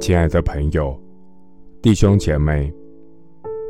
[0.00, 0.98] 亲爱的朋友、
[1.82, 2.72] 弟兄姐妹，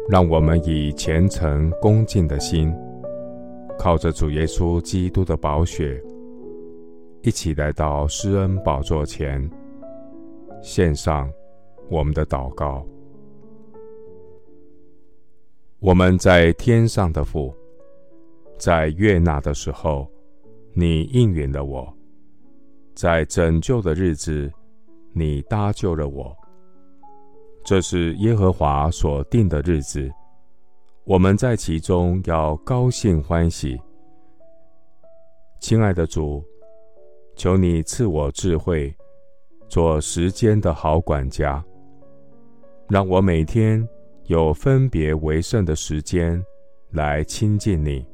[0.08, 2.72] 让我们以虔诚恭敬的心，
[3.76, 6.00] 靠着主耶稣基督的宝血，
[7.22, 9.50] 一起来到施恩宝座前，
[10.62, 11.28] 献上
[11.90, 12.86] 我们的祷告。
[15.80, 17.52] 我们在天上的父，
[18.56, 20.08] 在悦纳的时候，
[20.74, 21.92] 你应允了我，
[22.94, 24.48] 在拯救的日子。
[25.12, 26.36] 你搭救了我，
[27.64, 30.10] 这是耶和华所定的日子，
[31.04, 33.80] 我们在其中要高兴欢喜。
[35.60, 36.42] 亲爱的主，
[37.36, 38.94] 求你赐我智慧，
[39.68, 41.62] 做时间的好管家，
[42.88, 43.86] 让我每天
[44.26, 46.42] 有分别为圣的时间
[46.92, 48.06] 来亲近你。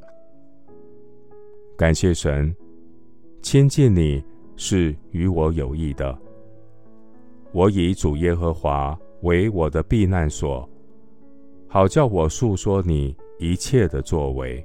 [1.77, 2.55] 感谢神，
[3.43, 4.25] 亲近你
[4.57, 6.19] 是与我有益的。
[7.53, 10.69] 我以主耶和华为我的避难所，
[11.67, 14.65] 好叫我述说你一切的作为。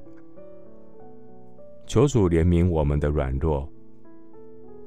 [1.88, 3.68] 求主怜悯我们的软弱，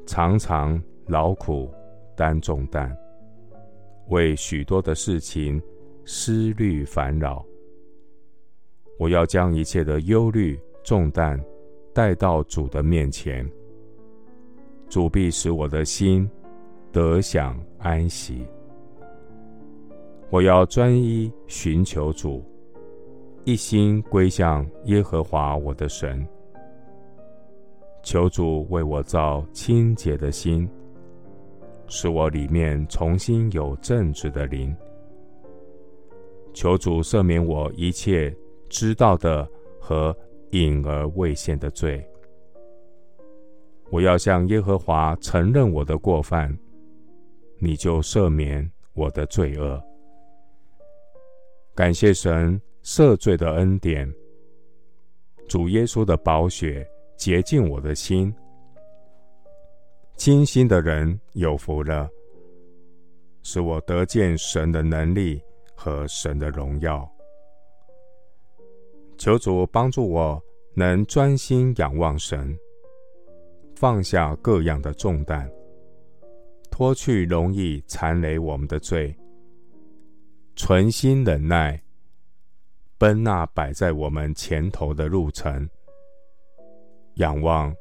[0.07, 1.71] 常常劳苦
[2.17, 2.95] 担重担，
[4.09, 5.61] 为许多的事情
[6.05, 7.45] 思虑烦扰。
[8.99, 11.39] 我要将一切的忧虑重担
[11.93, 13.51] 带到主的面前，
[14.89, 16.31] 主必使我的心
[16.93, 18.47] 得享安息。
[20.31, 22.43] 我要专一寻求主，
[23.45, 26.27] 一心归向耶和华我的神。
[28.03, 30.69] 求主为我造清洁的心，
[31.87, 34.75] 使我里面重新有正直的灵。
[36.55, 38.35] 求主赦免我一切
[38.69, 39.47] 知道的
[39.79, 40.17] 和
[40.51, 42.03] 隐而未现的罪。
[43.91, 46.57] 我要向耶和华承认我的过犯。
[47.65, 49.83] 你就赦免我的罪恶。
[51.75, 54.13] 感谢神赦罪的恩典，
[55.49, 56.87] 主耶稣的宝血
[57.17, 58.33] 洁净我的心。
[60.17, 62.09] 清心的人有福了，
[63.43, 65.43] 使我得见神的能力
[65.75, 67.11] 和神的荣耀。
[69.17, 70.41] 求主帮助我，
[70.75, 72.57] 能专心仰望神，
[73.75, 75.51] 放下各样的重担。
[76.75, 79.17] 脱去容易缠累我们的罪，
[80.57, 81.81] 存心忍耐，
[82.99, 85.71] 奔那摆在我们前头的路程，
[87.15, 87.73] 仰望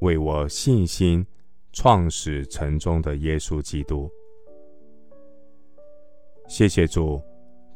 [0.00, 1.24] 为我信心
[1.72, 4.10] 创始成终的耶稣基督。
[6.48, 7.22] 谢谢主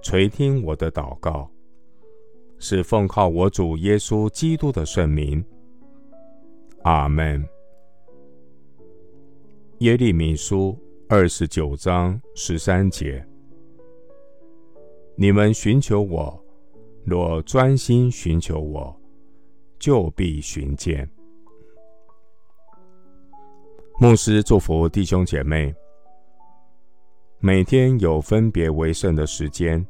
[0.02, 1.48] 垂听我的祷告，
[2.58, 5.44] 是奉靠我主耶稣基督的圣名。
[6.82, 7.55] 阿门。
[9.80, 10.74] 耶利米书
[11.06, 13.22] 二十九章十三节：
[15.16, 16.42] 你们寻求我，
[17.04, 18.98] 若专心寻求我，
[19.78, 21.06] 就必寻见。
[24.00, 25.74] 牧师祝福弟兄姐妹，
[27.38, 29.86] 每天有分别为圣的时间，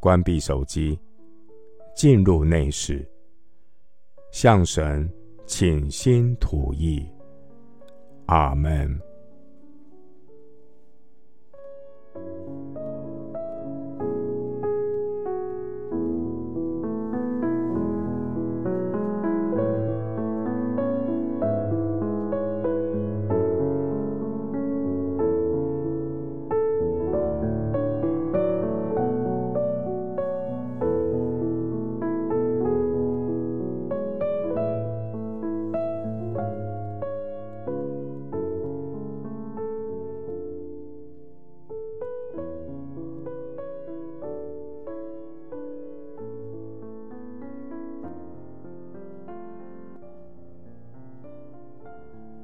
[0.00, 0.98] 关闭手机，
[1.94, 3.06] 进入内室，
[4.32, 5.06] 向神
[5.44, 7.06] 倾心吐意。
[8.26, 9.13] 阿门。